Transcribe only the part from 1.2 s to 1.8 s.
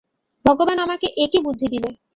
এ কী বুদ্ধি